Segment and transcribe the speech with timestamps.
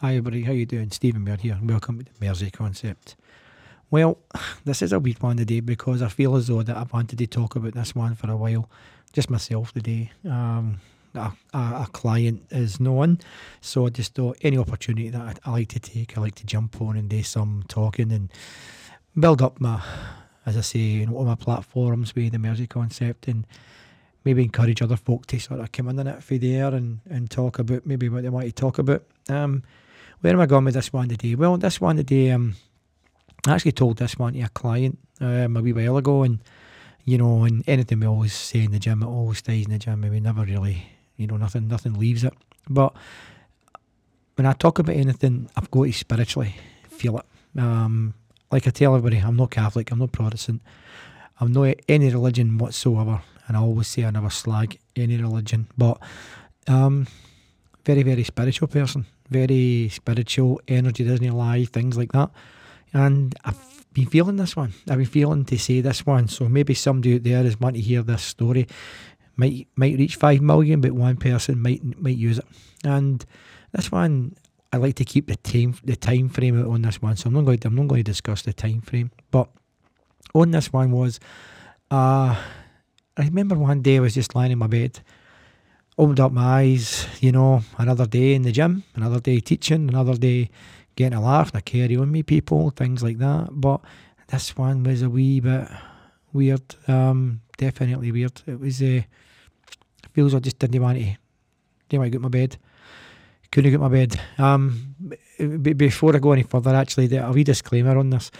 [0.00, 0.90] Hi everybody, how you doing?
[0.90, 1.58] Stephen Baird here.
[1.62, 3.16] Welcome to the Mersey Concept.
[3.90, 4.18] Well,
[4.66, 7.26] this is a weird one today because I feel as though that I've wanted to
[7.26, 8.68] talk about this one for a while.
[9.14, 10.12] Just myself today.
[10.26, 10.80] Um,
[11.14, 13.20] a, a, a client is known,
[13.62, 16.44] so I just thought any opportunity that I, I like to take, I like to
[16.44, 18.30] jump on and do some talking and
[19.18, 19.82] build up my,
[20.44, 23.46] as I say, know, on my platforms with the Mersey Concept and
[24.26, 27.30] maybe encourage other folk to sort of come in on it for there and, and
[27.30, 29.02] talk about maybe what they want to talk about.
[29.30, 29.62] Um,
[30.20, 31.34] where am I going with this one today?
[31.34, 32.54] Well, this one today, um,
[33.46, 36.40] I actually told this one to a client um, a wee while ago, and
[37.04, 39.78] you know, and anything we always say in the gym, it always stays in the
[39.78, 42.34] gym, and we never really, you know, nothing, nothing leaves it.
[42.68, 42.94] But
[44.34, 46.56] when I talk about anything, I've got to spiritually
[46.88, 47.26] feel it.
[47.60, 48.14] Um,
[48.50, 50.62] like I tell everybody, I'm not Catholic, I'm not Protestant,
[51.40, 56.00] I'm not any religion whatsoever, and I always say I never slag any religion, but
[56.66, 57.06] um,
[57.84, 62.30] very, very spiritual person very spiritual, energy doesn't lie, things like that.
[62.92, 64.72] And I've been feeling this one.
[64.88, 66.28] I've been feeling to say this one.
[66.28, 68.66] So maybe somebody out there is wanting to hear this story.
[69.36, 72.46] Might might reach five million, but one person might might use it.
[72.84, 73.24] And
[73.72, 74.36] this one,
[74.72, 77.16] I like to keep the time the time frame on this one.
[77.16, 79.10] So I'm not going to, I'm not going to discuss the time frame.
[79.30, 79.48] But
[80.34, 81.20] on this one was,
[81.90, 82.36] uh,
[83.16, 85.00] I remember one day I was just lying in my bed
[85.98, 90.14] opened up my eyes, you know, another day in the gym, another day teaching, another
[90.14, 90.50] day
[90.94, 93.48] getting a laugh and a carry on me people, things like that.
[93.50, 93.80] But
[94.28, 95.68] this one was a wee bit
[96.32, 98.42] weird, um, definitely weird.
[98.46, 99.02] It was, uh,
[100.12, 101.04] feels I just didn't want to,
[101.88, 102.56] didn't want to get my bed.
[103.50, 104.20] Couldn't get my bed.
[104.38, 104.94] Um,
[105.38, 108.30] b- before I go any further, actually, a wee disclaimer on this.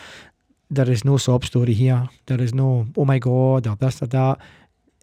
[0.69, 2.09] There is no sob story here.
[2.27, 4.39] There is no, oh my God, or this or that.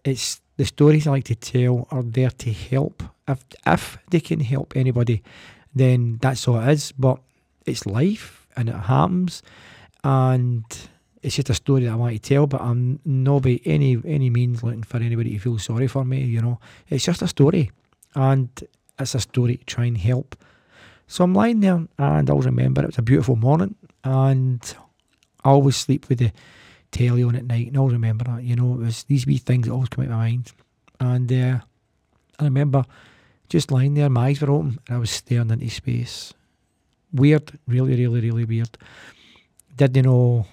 [0.04, 3.02] It's the stories I like to tell are there to help.
[3.26, 5.22] If if they can help anybody,
[5.74, 6.92] then that's all it is.
[6.92, 7.18] But
[7.66, 9.42] it's life and it happens,
[10.02, 10.64] and
[11.22, 12.46] it's just a story that I want to tell.
[12.46, 16.22] But I'm not by any any means looking for anybody to feel sorry for me.
[16.22, 17.70] You know, it's just a story,
[18.14, 18.48] and
[18.98, 20.36] it's a story to try and help.
[21.06, 24.62] So I'm lying there, and I'll remember it was a beautiful morning, and
[25.44, 26.32] I always sleep with the
[26.94, 28.42] telly on at night, and I'll remember that.
[28.42, 30.52] You know, it was these wee things that always come out my mind.
[31.00, 31.58] And uh,
[32.38, 32.84] I remember
[33.48, 36.32] just lying there, my eyes were open, and I was staring into space.
[37.12, 38.78] Weird, really, really, really weird.
[39.76, 40.46] Didn't know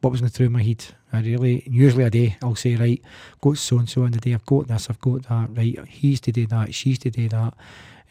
[0.00, 0.84] what was going through my head.
[1.12, 3.02] I really, usually a day, I'll say, right,
[3.40, 6.20] got so and so in the day, I've got this, I've got that, right, he's
[6.20, 7.54] to do that, she's to do that.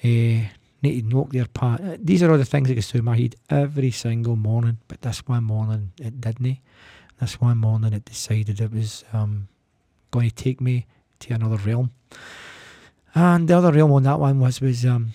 [0.04, 0.50] Uh,
[0.86, 1.82] need to knock their part.
[2.00, 4.78] These are all the things that goes through my head every single morning.
[4.88, 6.60] But this one morning it didn't.
[7.20, 9.48] This one morning it decided it was um,
[10.12, 10.86] going to take me
[11.20, 11.92] to another realm.
[13.14, 15.14] And the other realm on that one was was um,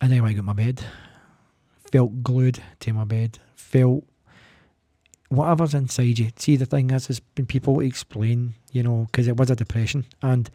[0.00, 0.82] and then I got my bed.
[1.92, 3.38] Felt glued to my bed.
[3.54, 4.04] Felt
[5.28, 6.30] whatever's inside you.
[6.36, 10.06] See, the thing is, has been people explain, you know, because it was a depression,
[10.22, 10.50] and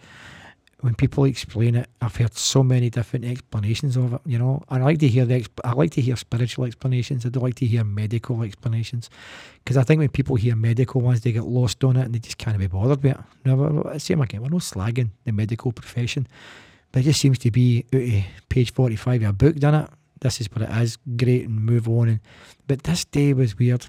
[0.86, 4.62] when people explain it, I've heard so many different explanations of it, you know.
[4.70, 7.26] I like to hear the exp- I like to hear spiritual explanations.
[7.26, 9.10] I don't like to hear medical explanations
[9.64, 12.20] because I think when people hear medical ones, they get lost on it and they
[12.20, 13.24] just can't be bothered with it.
[13.46, 14.44] No, same again.
[14.44, 16.28] We're not slagging the medical profession,
[16.92, 19.90] but it just seems to be out of page forty-five of a book, done it.
[20.22, 21.00] This is what it is.
[21.18, 22.10] Great, and move on.
[22.10, 22.20] And
[22.68, 23.88] but this day was weird.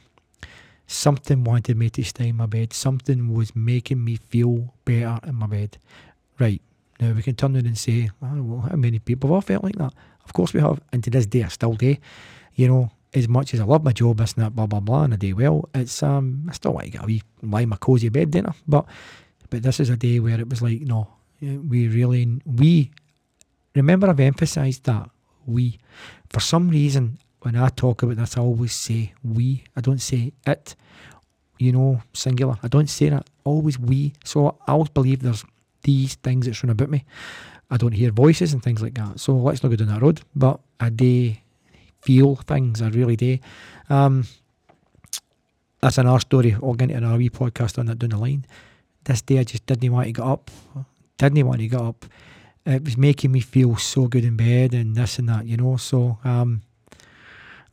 [0.87, 2.73] Something wanted me to stay in my bed.
[2.73, 5.77] Something was making me feel better in my bed.
[6.39, 6.63] Right,
[7.01, 9.77] now we can turn around and say, oh, well, how many people have felt like
[9.77, 9.93] that?
[10.25, 11.97] Of course we have, and to this day I still do.
[12.55, 15.05] You know, as much as I love my job, this and that, blah blah blah,
[15.05, 17.69] and I do well, it's um I still want to get a wee lie in
[17.69, 18.87] my cosy bed, don't But
[19.51, 21.09] but this is a day where it was like, no,
[21.41, 22.91] we really we
[23.75, 25.09] remember I've emphasised that
[25.47, 25.79] we
[26.31, 29.65] for some reason when I talk about this I always say we.
[29.77, 30.75] I don't say it,
[31.59, 32.57] you know, singular.
[32.63, 33.29] I don't say that.
[33.45, 34.15] Always we.
[34.25, 35.45] So I always believe there's
[35.87, 37.05] these things that's run about me.
[37.71, 39.21] I don't hear voices and things like that.
[39.21, 40.21] So let's not go down that road.
[40.35, 41.35] But I do
[42.03, 43.39] feel things, I really do.
[43.89, 44.27] Um,
[45.81, 46.55] that's another story.
[46.55, 48.45] I'll get into another wee podcast on that down the line.
[49.05, 50.51] This day I just didn't want to get up.
[51.19, 52.05] Didn't want to get up.
[52.65, 55.77] It was making me feel so good in bed and this and that, you know.
[55.77, 56.63] So um,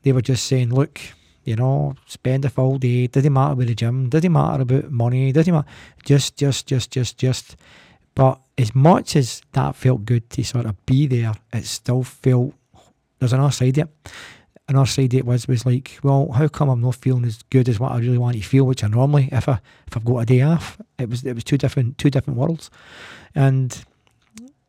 [0.03, 1.01] they were just saying, look,
[1.43, 3.07] you know, spend a full day.
[3.07, 4.09] Doesn't matter with the gym.
[4.09, 5.31] Doesn't matter about money.
[5.31, 5.67] Doesn't matter.
[6.05, 7.57] Just, just, just, just, just
[8.15, 12.54] but as much as that felt good to sort of be there, it still felt
[13.19, 14.12] there's another side of it.
[14.68, 17.68] Another side of it was was like, well, how come I'm not feeling as good
[17.68, 20.19] as what I really want to feel, which I normally if I if I've got
[20.19, 20.80] a day off.
[20.98, 22.69] It was it was two different two different worlds.
[23.36, 23.83] And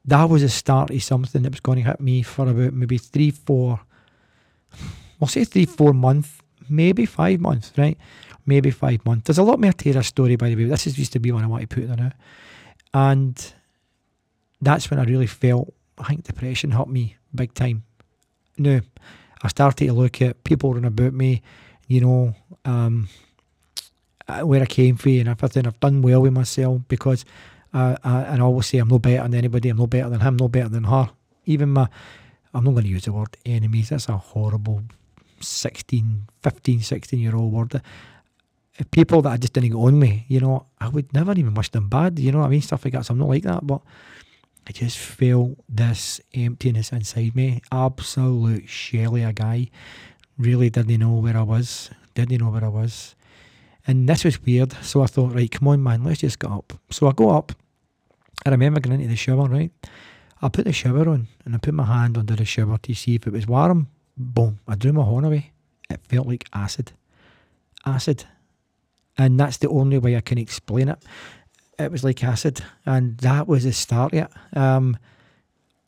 [0.05, 2.99] that was a start of something that was going to hit me for about maybe
[2.99, 3.81] three, four,
[5.19, 6.31] we'll say three, four months,
[6.69, 7.97] maybe five months, right?
[8.47, 9.27] Maybe five months.
[9.27, 10.65] There's a lot more to this story, by the way.
[10.65, 12.13] This is used to be one I want to put there now.
[12.95, 13.55] And
[14.61, 17.83] that's when I really felt, I think depression hit me big time.
[18.57, 18.81] Now,
[19.43, 21.43] I started to look at people around about me,
[21.89, 23.09] you know, um,
[24.29, 25.67] uh, where I came from and everything.
[25.67, 27.25] I've done well with myself because
[27.75, 30.21] uh, I, and I always say I'm no better than anybody, I'm no better than
[30.21, 31.11] him, no better than her.
[31.47, 31.89] Even my,
[32.55, 34.85] I'm not going to use the word enemies, that's a horrible
[35.41, 37.83] 16, 15, 16 year old word.
[38.91, 41.71] People that I just didn't get on me, you know, I would never even wish
[41.71, 42.61] them bad, you know what I mean?
[42.61, 43.07] Stuff like that.
[43.07, 43.81] So I'm not like that, but
[44.67, 47.63] I just felt this emptiness inside me.
[47.71, 49.69] Absolute shelly a guy.
[50.39, 51.91] Really didn't know where I was.
[52.15, 53.15] Didn't know where I was.
[53.87, 54.73] And this was weird.
[54.83, 56.73] So I thought, right, come on, man, let's just get up.
[56.91, 57.53] So I go up.
[58.45, 59.71] I remember going into the shower, right?
[60.43, 63.15] I put the shower on and I put my hand under the shower to see
[63.15, 63.89] if it was warm.
[64.17, 64.59] Boom.
[64.67, 65.53] I drew my horn away.
[65.89, 66.93] It felt like acid.
[67.87, 68.25] Acid.
[69.17, 70.99] And that's the only way I can explain it.
[71.79, 72.61] It was like acid.
[72.85, 74.59] And that was the start of it.
[74.59, 74.97] Um,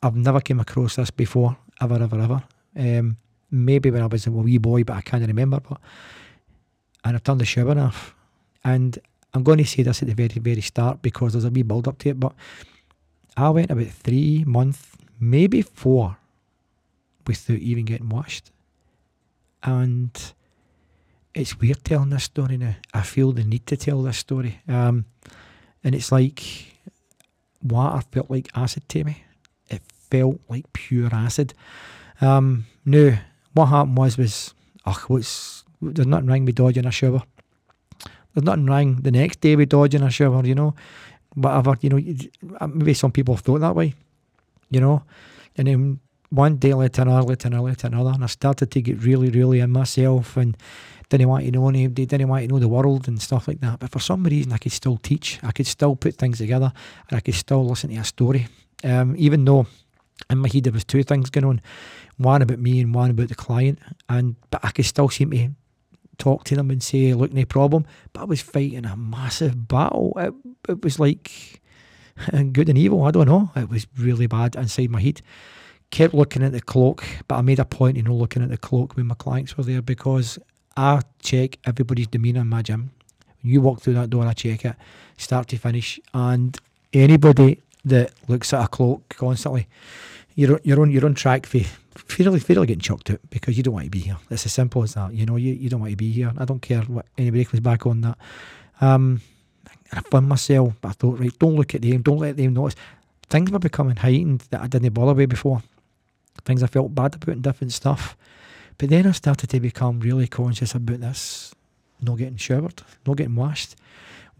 [0.01, 2.43] I've never came across this before, ever, ever, ever.
[2.77, 3.17] Um,
[3.51, 5.59] maybe when I was a wee boy, but I can't remember.
[5.59, 5.79] But
[7.03, 8.13] and I've turned the shower off.
[8.63, 8.99] And
[9.33, 11.87] I'm going to say this at the very, very start because there's a wee build
[11.87, 12.33] up to it, but
[13.35, 14.87] I went about three months,
[15.19, 16.17] maybe four,
[17.25, 18.51] without even getting washed.
[19.63, 20.11] And
[21.37, 22.75] it's weird telling this story now.
[22.93, 24.59] I feel the need to tell this story.
[24.67, 25.05] Um,
[25.83, 26.43] and it's like
[27.61, 29.23] water felt like acid to me.
[29.69, 31.53] It felt like pure acid.
[32.21, 33.19] Um, now,
[33.53, 34.53] what happened was, was,
[34.85, 37.21] ugh, what's, there's nothing wrong with dodging a shower.
[38.33, 40.73] There's nothing wrong the next day with dodging a shower, you know.
[41.35, 43.93] Whatever, you know, maybe some people thought that way,
[44.71, 45.03] you know.
[45.55, 45.99] And then
[46.29, 49.59] one day to another, to another, to another, and I started to get really, really
[49.59, 50.57] in myself and
[51.09, 53.79] didn't want to know anybody, didn't want to know the world and stuff like that.
[53.79, 56.73] But for some reason, I could still teach, I could still put things together,
[57.09, 58.47] and I could still listen to a story.
[58.83, 59.67] Um, even though
[60.29, 61.61] in my head there was two things going on,
[62.17, 65.49] one about me and one about the client, and but I could still seem to
[66.17, 67.85] talk to them and say, look, no problem.
[68.13, 70.13] But I was fighting a massive battle.
[70.17, 70.33] It,
[70.69, 71.61] it was like
[72.51, 73.03] good and evil.
[73.03, 73.51] I don't know.
[73.55, 75.21] It was really bad inside my head.
[75.89, 78.57] Kept looking at the clock, but I made a point you know looking at the
[78.57, 80.37] clock when my clients were there because
[80.75, 82.91] I check everybody's demeanour in my gym.
[83.41, 84.75] When you walk through that door, I check it,
[85.17, 85.99] start to finish.
[86.13, 86.57] And
[86.93, 89.67] anybody that looks at a clock constantly,
[90.35, 91.59] you're you're on you're on track for
[91.95, 94.17] fairly fairly getting chucked out because you don't want to be here.
[94.29, 95.13] It's as simple as that.
[95.13, 96.31] You know, you, you don't want to be here.
[96.37, 98.17] I don't care what anybody comes back on that.
[98.81, 99.21] Um,
[99.91, 102.75] I found myself, but I thought, right, don't look at them, don't let them notice.
[103.29, 105.61] Things were becoming heightened that I didn't bother with before.
[106.47, 108.15] Things I felt bad about and different stuff.
[108.77, 111.53] But then I started to become really conscious about this,
[112.01, 113.75] not getting showered, not getting washed.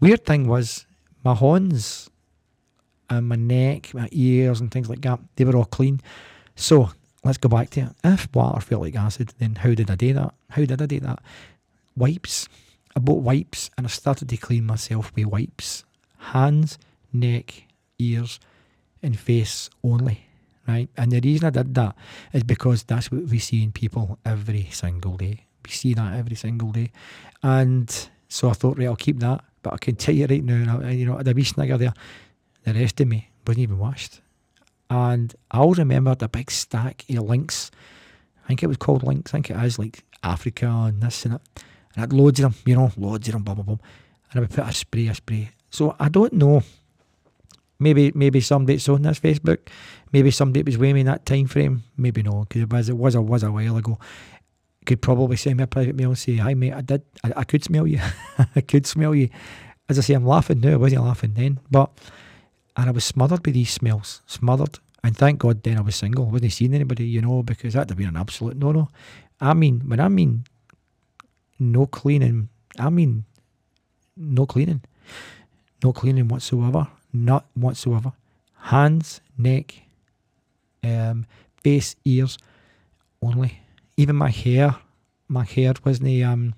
[0.00, 0.86] Weird thing was
[1.22, 2.08] my horns
[3.10, 6.00] and my neck, my ears and things like that, they were all clean.
[6.56, 6.92] So
[7.24, 7.88] let's go back to it.
[8.02, 10.32] If water felt like acid, then how did I do that?
[10.48, 11.18] How did I do that?
[11.94, 12.48] Wipes.
[12.96, 15.84] I bought wipes and I started to clean myself with wipes.
[16.16, 16.78] Hands,
[17.12, 17.64] neck,
[17.98, 18.40] ears,
[19.02, 20.27] and face only.
[20.68, 20.90] Right?
[20.98, 21.96] And the reason I did that
[22.34, 25.46] is because that's what we see in people every single day.
[25.64, 26.92] We see that every single day.
[27.42, 27.90] And
[28.28, 29.42] so I thought, right, I'll keep that.
[29.62, 31.94] But I can tell you right now, you know, the wee snigger there,
[32.64, 34.20] the rest of me wasn't even washed.
[34.90, 37.70] And I always remember the big stack of Lynx.
[38.44, 39.32] I think it was called Lynx.
[39.32, 41.42] I think it is like Africa and this and that.
[41.94, 43.78] And I had loads of them, you know, loads of them, blah, blah, blah.
[44.30, 45.50] And I would put a spray, a spray.
[45.70, 46.62] So I don't know.
[47.80, 49.58] Maybe maybe somebody that's on this Facebook,
[50.12, 51.84] maybe somebody was with me in that time frame.
[51.96, 53.98] Maybe no, because it was, it was, a, was a while ago.
[54.84, 57.44] Could probably send me a private mail and say, hi mate, I did, I, I
[57.44, 58.00] could smell you.
[58.56, 59.28] I could smell you.
[59.88, 60.72] As I say, I'm laughing now.
[60.72, 61.60] I wasn't laughing then.
[61.70, 61.90] But
[62.76, 64.78] and I was smothered by these smells, smothered.
[65.04, 66.26] And thank God then I was single.
[66.26, 68.88] I wasn't seeing anybody, you know, because that'd have been an absolute no no.
[69.40, 70.44] I mean, when I mean
[71.58, 73.24] no cleaning, I mean
[74.16, 74.82] no cleaning.
[75.82, 76.88] No cleaning whatsoever.
[77.12, 78.12] Not whatsoever.
[78.54, 79.74] Hands, neck,
[80.84, 81.26] um,
[81.62, 82.38] face, ears
[83.22, 83.60] only.
[83.96, 84.76] Even my hair,
[85.28, 86.54] my hair wasn't, um,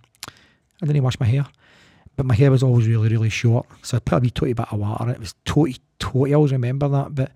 [0.82, 1.46] I didn't wash my hair,
[2.16, 3.66] but my hair was always really, really short.
[3.82, 5.10] So I put a wee totty bit of water.
[5.10, 7.14] It was totty totally I always remember that.
[7.14, 7.32] But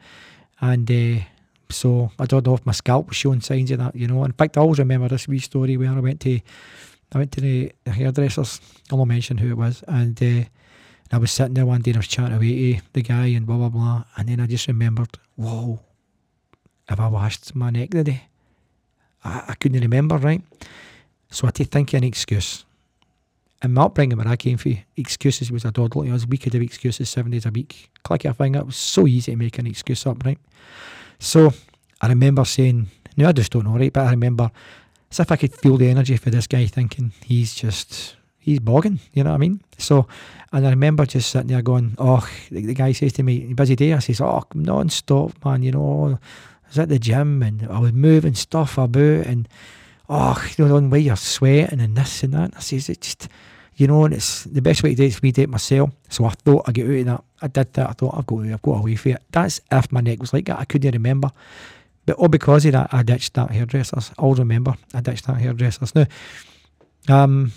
[0.60, 1.24] and uh,
[1.70, 4.24] so I don't know if my scalp was showing signs of that, you know.
[4.24, 6.40] In fact, I always remember this wee story where I went to
[7.14, 8.60] I went to the, hairdressers.
[8.90, 10.44] I won't mention who it was, and uh,
[11.14, 13.46] I was sitting there one day and I was chatting away to the guy and
[13.46, 15.80] blah blah blah, and then I just remembered, whoa,
[16.88, 18.24] have I washed my neck today?
[19.22, 20.42] I, I couldn't remember, right?
[21.30, 22.64] So I had to think of an excuse.
[23.62, 26.06] And my upbringing when I came for excuses was a doddle.
[26.06, 27.90] I was we could have excuses seven days a week.
[28.02, 28.58] Click your finger.
[28.58, 30.38] It was so easy to make an excuse up, right?
[31.18, 31.52] So
[32.00, 33.92] I remember saying, no, I just don't know, right?
[33.92, 34.50] But I remember
[35.10, 39.00] as if I could feel the energy for this guy thinking he's just he's bogging,
[39.12, 39.60] you know what I mean?
[39.78, 40.06] So
[40.52, 43.74] and I remember just sitting there going, Oh, the, the guy says to me, busy
[43.74, 46.18] day, I says, Oh, non stop, man, you know,
[46.64, 49.48] I was at the gym and I was moving stuff about and
[50.08, 52.52] oh, you know, the way you're sweating and this and that.
[52.56, 53.28] I says, it just
[53.76, 55.90] you know, and it's the best way to do it is me do myself.
[56.08, 57.24] So I thought I'd get out of that.
[57.42, 57.90] I did that.
[57.90, 59.22] I thought I've got I've got away from it.
[59.32, 60.60] That's if my neck was like that.
[60.60, 61.30] I couldn't remember.
[62.06, 64.12] But all because of that, I ditched that hairdressers.
[64.18, 65.92] I'll remember I ditched that hairdressers.
[65.94, 66.06] Now,
[67.08, 67.52] um,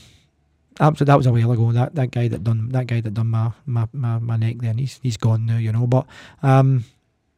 [0.78, 1.72] that was a while ago.
[1.72, 4.78] That that guy that done that guy that done my my, my, my neck then
[4.78, 5.88] he's he's gone now, you know.
[5.88, 6.06] But
[6.44, 6.86] um,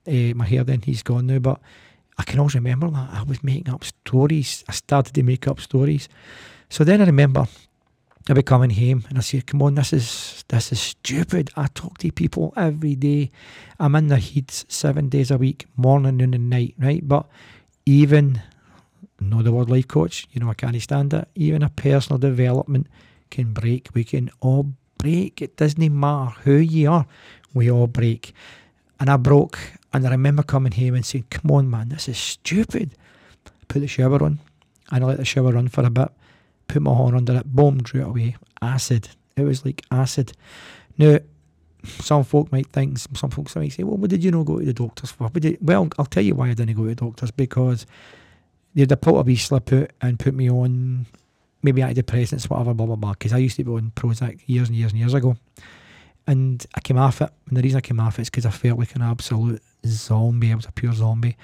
[0.05, 1.39] eh, my hair then he's gone now.
[1.39, 1.59] But
[2.17, 4.63] I can always remember that I was making up stories.
[4.67, 6.09] I started to make up stories.
[6.69, 7.47] So then I remember
[8.29, 11.49] I'd be coming home and I say, come on, this is this is stupid.
[11.55, 13.31] I talk to people every day.
[13.79, 17.07] I'm in the heats seven days a week, morning, noon and night, right?
[17.07, 17.25] But
[17.85, 18.41] even,
[19.19, 21.27] know the word life coach, you know, I can't stand it.
[21.33, 22.87] Even a personal development
[23.29, 23.89] can break.
[23.93, 25.41] We can all break.
[25.41, 27.05] It doesn't matter who you are.
[27.53, 28.33] We all break.
[28.99, 29.59] And I broke
[29.93, 32.91] and I remember coming home and saying, come on, man, this is stupid.
[33.67, 34.39] Put the shower on.
[34.91, 36.09] And I let the shower run for a bit
[36.69, 38.35] put my horn under it, boom, drew it away.
[38.61, 39.09] Acid.
[39.35, 40.31] It was like acid.
[40.97, 41.19] Now,
[41.83, 44.65] some folk might think, some folks might say, well, what did you not go to
[44.65, 45.29] the doctors for?
[45.61, 47.85] Well, I'll tell you why I didn't go to the doctors because
[48.73, 51.07] they'd have pulled a wee slip out and put me on
[51.61, 53.13] maybe antidepressants, whatever, blah, blah, blah.
[53.13, 55.35] Because I used to be on Prozac years and years and years ago.
[56.27, 57.29] And I came off it.
[57.47, 60.51] And the reason I came off it is because I felt like an absolute zombie.
[60.51, 61.37] I was a pure zombie.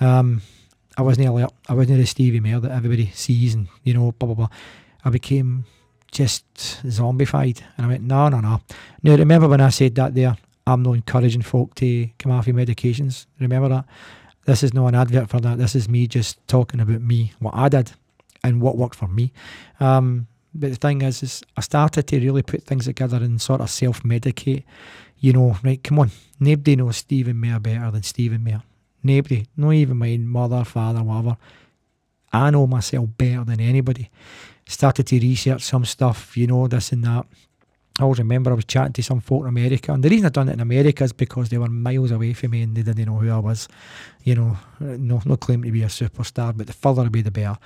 [0.00, 0.42] Um,
[0.96, 1.52] I wasn't alert.
[1.68, 4.48] I wasn't the Stevie Mayer that everybody sees and, you know, blah, blah, blah.
[5.04, 5.64] I became
[6.10, 7.62] just zombified.
[7.76, 8.60] And I went, no, no, no.
[9.02, 10.36] Now, remember when I said that there?
[10.66, 13.26] I'm not encouraging folk to come off your medications.
[13.40, 13.84] Remember that?
[14.44, 15.58] This is not an advert for that.
[15.58, 17.92] This is me just talking about me, what I did
[18.44, 19.32] and what worked for me.
[19.80, 23.60] Um, but the thing is, is I started to really put things together and sort
[23.60, 24.64] of self-medicate.
[25.18, 26.10] You know, right, come on.
[26.40, 28.62] Nobody knows Stephen Mayer better than Stephen Mayer.
[29.02, 31.36] Nobody, not even my mother, father, whatever.
[32.32, 34.10] I know myself better than anybody.
[34.66, 37.26] Started to research some stuff, you know, this and that.
[37.98, 40.30] I always remember I was chatting to some folk in America, and the reason I
[40.30, 43.04] done it in America is because they were miles away from me and they didn't
[43.04, 43.68] know who I was.
[44.22, 47.58] You know, no, no claim to be a superstar, but the further away the better.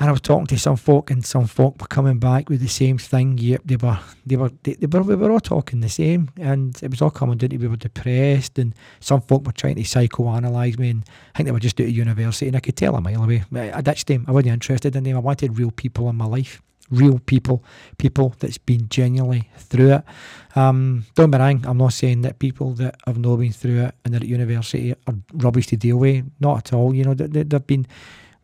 [0.00, 2.68] And I was talking to some folk, and some folk were coming back with the
[2.68, 3.36] same thing.
[3.36, 6.80] Yep, they were, they were, they, they were, we were all talking the same, and
[6.82, 9.82] it was all coming down to we were depressed, and some folk were trying to
[9.82, 13.00] psychoanalyse me, and I think they were just out university, and I could tell a
[13.00, 13.42] mile away.
[13.52, 14.24] I ditched them.
[14.28, 15.16] I wasn't interested in them.
[15.16, 16.62] I wanted real people in my life,
[16.92, 17.64] real people,
[17.98, 20.04] people that's been genuinely through it.
[20.54, 21.64] Um, don't be wrong.
[21.66, 24.94] I'm not saying that people that have not been through it and they're at university
[25.06, 26.24] are rubbish to deal with.
[26.40, 26.94] Not at all.
[26.94, 27.86] You know, they, they've been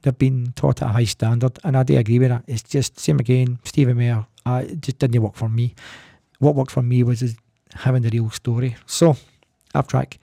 [0.05, 2.45] they've been taught at a high standard, and I do agree with that.
[2.47, 3.59] It's just same again.
[3.65, 5.75] Stephen Mayer, uh, it just didn't work for me.
[6.39, 7.35] What worked for me was
[7.75, 8.77] having the real story.
[8.87, 9.17] So,
[9.75, 10.19] off track.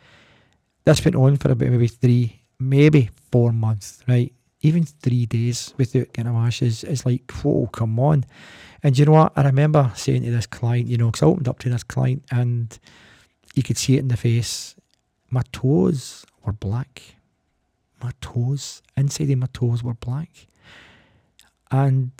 [0.85, 4.31] This went on for about maybe three, maybe four months, right?
[4.61, 8.25] Even three days without getting a wash is, is like, whoa, come on.
[8.83, 9.33] And you know what?
[9.35, 12.23] I remember saying to this client, you know, because I opened up to this client
[12.31, 12.77] and
[13.55, 14.75] you could see it in the face.
[15.29, 17.15] My toes were black
[18.03, 20.29] my toes, inside of my toes were black.
[21.69, 22.11] And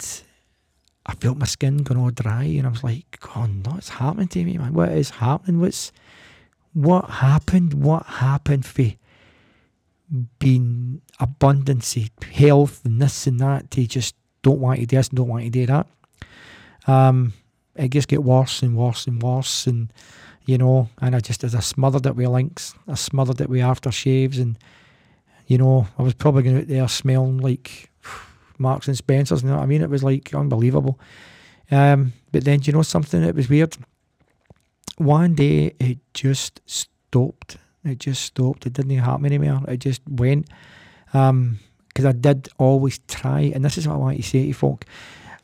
[1.05, 4.27] I felt my skin going all dry and I was like, God, no, what's happening
[4.29, 4.73] to me, man?
[4.73, 5.59] What is happening?
[5.59, 5.91] What's
[6.73, 7.73] what happened?
[7.73, 8.91] What happened for
[10.39, 11.97] being abundance,
[12.33, 15.43] health and this and that to just don't want to do this and don't want
[15.43, 15.88] to do that.
[16.88, 17.33] Um,
[17.75, 19.91] it just get worse and worse and worse and
[20.45, 23.61] you know, and I just as I smothered it with Lynx, I smothered it with
[23.61, 24.57] aftershaves and
[25.51, 27.91] you know, I was probably going out there smelling like
[28.58, 29.43] Marks and Spencers.
[29.43, 29.81] You know what I mean?
[29.81, 30.98] It was like unbelievable.
[31.70, 33.22] Um, but then, you know something?
[33.22, 33.75] It was weird.
[34.96, 37.58] One day, it just stopped.
[37.84, 38.65] It just stopped.
[38.65, 39.60] It didn't happen anymore.
[39.67, 40.48] It just went.
[41.08, 41.60] Because um,
[41.98, 44.86] I did always try, and this is what I want to say to folk.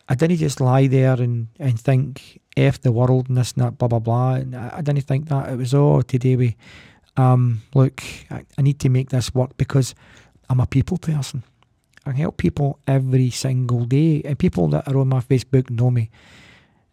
[0.08, 3.78] I didn't just lie there and, and think, F the world and this and that,
[3.78, 4.36] blah, blah, blah.
[4.36, 5.50] And I, I didn't think that.
[5.50, 6.56] It was all today we
[7.18, 9.96] um, look, I, I need to make this work because
[10.50, 11.44] I'm a people person.
[12.06, 14.22] I help people every single day.
[14.24, 16.10] And people that are on my Facebook know me.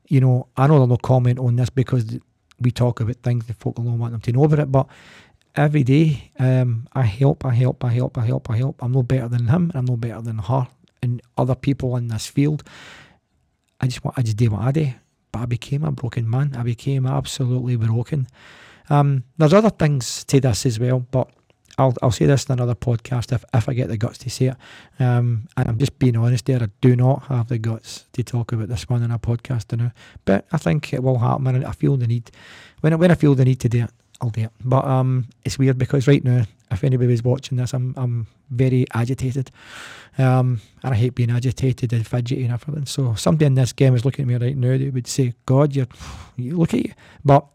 [0.09, 2.19] You know, I know they'll comment on this because
[2.61, 4.73] we talk about things that folk don't want them to know about it.
[4.73, 4.89] But
[5.55, 8.83] every day, um, I help, I help, I help, I help, I help.
[8.83, 10.67] I'm no better than him, and I'm no better than her,
[11.03, 12.65] and other people in this field.
[13.81, 14.93] I just want, I just do what I do.
[15.33, 16.55] But I became a broken man.
[16.57, 18.27] I became absolutely broken.
[18.91, 21.31] Um, there's other things to this as well, but
[21.79, 24.47] I'll I'll say this in another podcast if, if I get the guts to say
[24.47, 24.57] it.
[25.01, 26.63] Um, and I'm just being honest there.
[26.63, 29.93] I do not have the guts to talk about this one in a podcast now.
[30.25, 31.47] But I think it will happen.
[31.49, 32.31] And I feel the need.
[32.81, 34.53] When when I feel the need to do it, I'll do it.
[34.65, 39.51] But um, it's weird because right now, if anybody's watching this, I'm I'm very agitated.
[40.17, 42.87] Um, and I hate being agitated and fidgety and everything.
[42.87, 44.79] So somebody in this game is looking at me right now.
[44.79, 45.89] They would say, "God, you're
[46.37, 46.93] you look at you,"
[47.25, 47.47] but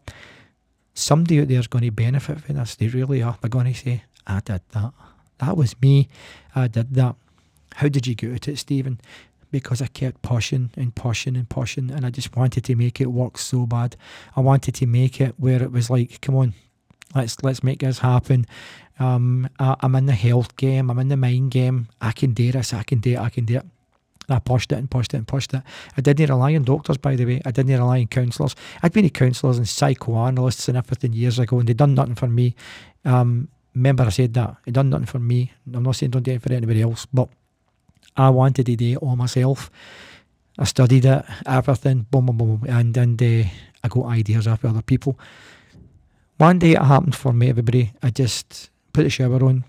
[1.00, 2.76] somebody out there is going to benefit from this.
[2.76, 3.36] They really are.
[3.40, 4.92] They're going to say, I did that.
[5.38, 6.08] That was me.
[6.54, 7.16] I did that.
[7.74, 9.00] How did you get at it, Stephen?
[9.50, 13.06] Because I kept pushing and pushing and pushing, and I just wanted to make it
[13.06, 13.96] work so bad.
[14.36, 16.54] I wanted to make it where it was like, come on,
[17.14, 18.46] let's let's make this happen.
[18.98, 20.90] Um, I, I'm in the health game.
[20.90, 21.88] I'm in the mind game.
[22.00, 22.72] I can do this.
[22.72, 23.18] I can do it.
[23.18, 23.66] I can do it.
[24.30, 25.62] I pushed it and pushed it and pushed it.
[25.96, 27.42] I didn't rely on doctors, by the way.
[27.44, 28.54] I didn't rely on counsellors.
[28.82, 32.28] I'd been to counsellors and psychoanalysts and everything years ago, and they'd done nothing for
[32.28, 32.54] me.
[33.04, 34.56] Um, remember I said that.
[34.64, 35.52] He done nothing for me.
[35.72, 37.28] I'm not saying don't do it for anybody else, but
[38.16, 39.70] I wanted to do it all myself.
[40.58, 43.48] I studied it, everything, boom, boom, boom, and then uh,
[43.82, 45.18] I got ideas after other people.
[46.36, 47.92] One day it happened for me, everybody.
[48.02, 49.64] I just put the shower on,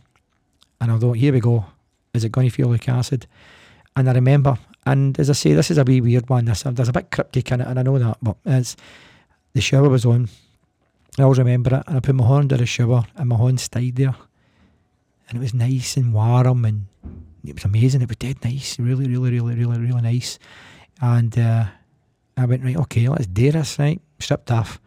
[0.81, 1.65] and I thought, here we go.
[2.13, 3.27] Is it going to feel like acid?
[3.95, 6.45] And I remember, and as I say, this is a wee weird one.
[6.45, 8.75] This there's a bit cryptic in it, and I know that, but it's
[9.53, 10.29] the shower was on.
[11.19, 11.83] I always remember it.
[11.87, 14.15] And I put my hand under the shower and my hand stayed there.
[15.27, 16.87] And it was nice and warm and
[17.45, 18.01] it was amazing.
[18.01, 18.79] It was dead nice.
[18.79, 20.39] Really, really, really, really, really nice.
[21.01, 21.65] And uh,
[22.37, 24.01] I went, right, okay, let's do this, right?
[24.19, 24.79] Stripped off.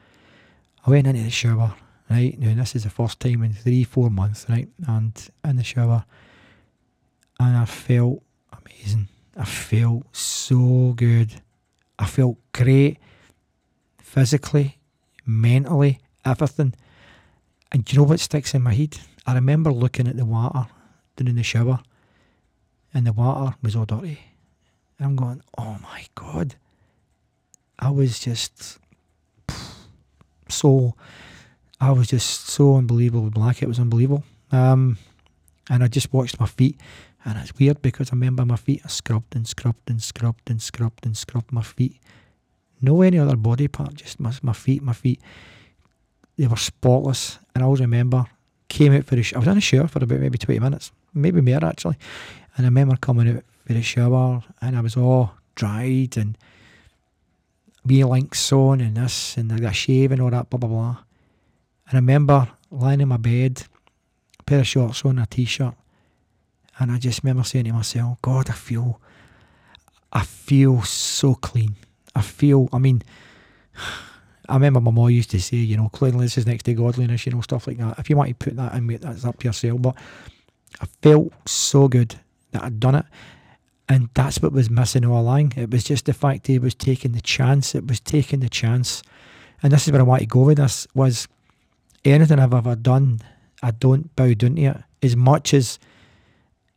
[0.86, 1.74] I went into the shower,
[2.10, 2.38] right?
[2.38, 4.68] Now, this is the first time in three, four months, right?
[4.86, 6.04] And in the shower.
[7.38, 8.22] And I felt
[8.84, 9.08] amazing.
[9.36, 11.40] I felt so good.
[11.98, 12.98] I felt great
[13.98, 14.78] physically,
[15.26, 16.74] mentally, everything.
[17.72, 18.98] And do you know what sticks in my head?
[19.26, 20.66] I remember looking at the water
[21.16, 21.80] down in the shower,
[22.92, 24.20] and the water was all dirty.
[24.98, 26.54] And I'm going, oh my God.
[27.78, 28.78] I was just
[30.48, 30.94] so,
[31.80, 33.62] I was just so unbelievably black.
[33.62, 34.22] It was unbelievable.
[34.52, 34.98] Um,
[35.68, 36.80] and I just watched my feet.
[37.24, 40.60] And it's weird because I remember my feet, I scrubbed and scrubbed and scrubbed and
[40.60, 41.98] scrubbed and scrubbed my feet.
[42.82, 45.20] No any other body part, just my, my feet, my feet.
[46.36, 47.38] They were spotless.
[47.54, 48.26] And I always remember,
[48.68, 50.92] came out for the sh- I was in the shower for about maybe 20 minutes,
[51.14, 51.96] maybe more actually.
[52.56, 56.36] And I remember coming out for the shower and I was all dried and
[57.86, 60.96] wee Lynx on and this and the shave and all that, blah, blah, blah.
[61.88, 63.62] And I remember lying in my bed,
[64.44, 65.74] pair of shorts on, a t shirt.
[66.78, 69.00] And I just remember saying to myself, God, I feel,
[70.12, 71.76] I feel so clean.
[72.14, 73.02] I feel, I mean,
[74.48, 77.32] I remember my mom used to say, you know, cleanliness is next to godliness, you
[77.32, 77.98] know, stuff like that.
[77.98, 79.80] If you want to put that in, that's up to yourself.
[79.80, 79.96] But
[80.80, 82.16] I felt so good
[82.52, 83.06] that I'd done it.
[83.88, 85.52] And that's what was missing all along.
[85.56, 87.74] It was just the fact he was taking the chance.
[87.74, 89.02] It was taking the chance.
[89.62, 91.28] And this is where I want to go with this was
[92.04, 93.20] anything I've ever done,
[93.62, 94.76] I don't bow down to it.
[95.02, 95.78] As much as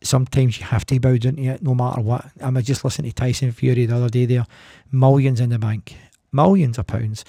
[0.01, 2.25] sometimes you have to bow down to it no matter what.
[2.41, 4.45] I was just listening to Tyson Fury the other day there.
[4.91, 5.95] Millions in the bank.
[6.31, 7.23] Millions of pounds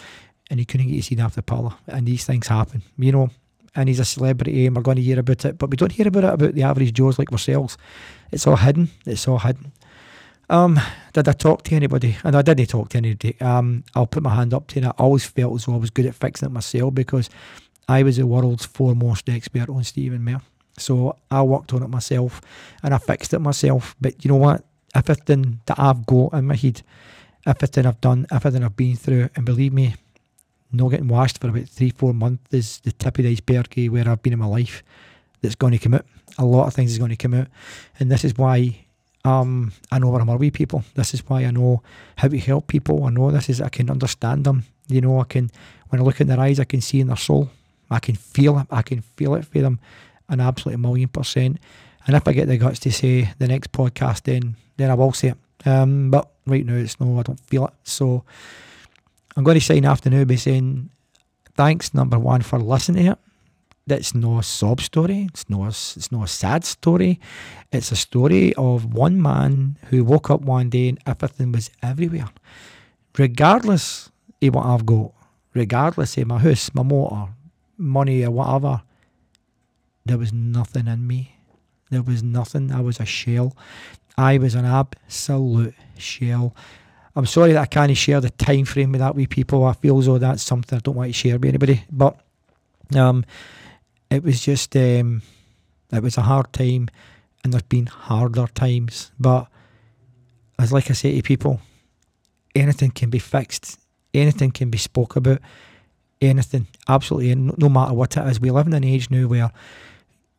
[0.50, 1.78] and he couldn't get his seat after Paula.
[1.86, 3.30] And these things happen, you know.
[3.74, 6.08] And he's a celebrity, and we're going to hear about it, but we don't hear
[6.08, 7.76] about it about the average Joes like ourselves.
[8.32, 8.90] It's all hidden.
[9.06, 9.72] It's all hidden.
[10.50, 10.80] Um,
[11.12, 12.16] did I talk to anybody?
[12.24, 13.38] And I didn't talk to anybody.
[13.40, 14.84] Um, I'll put my hand up to it.
[14.86, 17.28] I always felt as though I was good at fixing it myself because
[17.86, 20.40] I was the world's foremost expert on Stephen Mayer.
[20.80, 22.40] So I worked on it myself
[22.82, 23.94] and I fixed it myself.
[24.00, 24.64] But you know what?
[24.94, 26.82] Everything that I've got in my head,
[27.46, 29.94] everything I've done, everything I've been through, and believe me,
[30.72, 34.08] not getting washed for about three, four months is the tip of the iceberg where
[34.08, 34.82] I've been in my life
[35.40, 36.04] that's going to come out.
[36.38, 37.48] A lot of things is going to come out.
[37.98, 38.84] And this is why
[39.24, 40.84] um, I know where I'm with people.
[40.94, 41.82] This is why I know
[42.16, 43.04] how to help people.
[43.04, 44.64] I know this is, I can understand them.
[44.88, 45.50] You know, I can,
[45.88, 47.50] when I look in their eyes, I can see in their soul.
[47.90, 48.66] I can feel it.
[48.70, 49.80] I can feel it for them
[50.28, 51.58] an absolute million percent.
[52.06, 55.12] And if I get the guts to say the next podcast, then then I will
[55.12, 55.38] say it.
[55.66, 57.74] Um, but right now, it's no, I don't feel it.
[57.82, 58.24] So,
[59.36, 60.90] I'm going to sign off now by saying
[61.56, 63.18] thanks, number one, for listening to it.
[63.86, 65.28] That's no sob story.
[65.30, 67.18] It's no it's no sad story.
[67.72, 72.28] It's a story of one man who woke up one day and everything was everywhere.
[73.16, 74.10] Regardless
[74.42, 75.12] of what I've got,
[75.54, 77.32] regardless of my house, my motor,
[77.78, 78.82] money, or whatever,
[80.08, 81.36] there was nothing in me.
[81.90, 82.72] There was nothing.
[82.72, 83.56] I was a shell.
[84.16, 86.54] I was an absolute shell.
[87.14, 89.64] I'm sorry that I can't share the time frame with that with people.
[89.64, 91.84] I feel as though that's something I don't want to share with anybody.
[91.90, 92.18] But
[92.96, 93.24] um,
[94.10, 95.22] it was just um,
[95.92, 96.88] it was a hard time,
[97.44, 99.12] and there's been harder times.
[99.18, 99.48] But
[100.58, 101.60] as like I say to people,
[102.54, 103.78] anything can be fixed,
[104.14, 105.40] anything can be spoke about,
[106.20, 108.40] anything, absolutely, no matter what it is.
[108.40, 109.52] We live in an age now where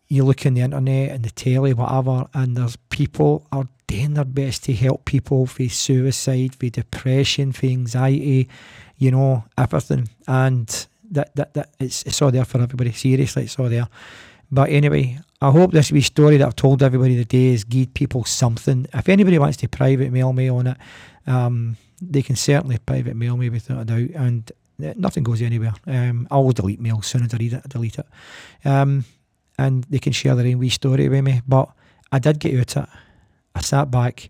[0.10, 4.26] you look on the internet and the telly, whatever, and there's people are doing their
[4.26, 8.50] best to help people with suicide, with depression, with anxiety,
[8.98, 10.10] you know, everything.
[10.28, 10.68] And
[11.12, 12.92] that that, that it's, it's all there for everybody.
[12.92, 13.88] Seriously, it's all there.
[14.52, 18.26] But anyway, I hope this wee story that I've told everybody today has given people
[18.26, 18.88] something.
[18.94, 20.78] If anybody wants to private mail me on it,
[21.28, 24.10] um, they can certainly private mail me without a doubt.
[24.16, 25.74] And nothing goes anywhere.
[25.86, 28.08] Um, I'll delete mail as soon as I read it, delete it.
[28.66, 29.06] Um,
[29.60, 31.42] and they can share their own wee story with me.
[31.48, 31.70] But
[32.12, 32.90] I did get out it.
[33.54, 34.30] I sat back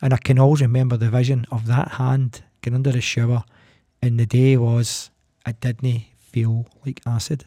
[0.00, 3.44] and I can always remember the vision of that hand getting under the shower
[4.02, 5.10] and the day was
[5.44, 7.44] I didn't feel like acid.